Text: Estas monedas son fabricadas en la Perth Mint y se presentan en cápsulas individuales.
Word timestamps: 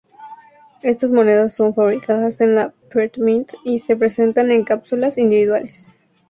Estas 0.81 1.11
monedas 1.11 1.53
son 1.53 1.75
fabricadas 1.75 2.41
en 2.41 2.55
la 2.55 2.73
Perth 2.91 3.19
Mint 3.19 3.51
y 3.63 3.77
se 3.77 3.95
presentan 3.95 4.51
en 4.51 4.63
cápsulas 4.63 5.19
individuales. 5.19 5.91